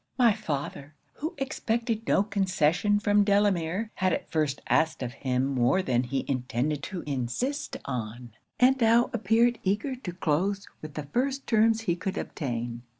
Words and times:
'My 0.17 0.33
father, 0.33 0.95
who 1.17 1.35
expected 1.37 2.07
no 2.07 2.23
concession 2.23 2.99
from 2.99 3.23
Delamere, 3.23 3.91
had 3.93 4.13
at 4.13 4.31
first 4.31 4.59
asked 4.67 5.03
of 5.03 5.13
him 5.13 5.45
more 5.45 5.83
than 5.83 6.01
he 6.01 6.25
intended 6.27 6.81
to 6.89 7.03
insist 7.05 7.77
on, 7.85 8.31
and 8.59 8.81
now 8.81 9.11
appeared 9.13 9.59
eager 9.61 9.93
to 9.95 10.11
close 10.11 10.67
with 10.81 10.95
the 10.95 11.05
first 11.13 11.45
terms 11.45 11.81
he 11.81 11.95
could 11.95 12.17
obtain. 12.17 12.81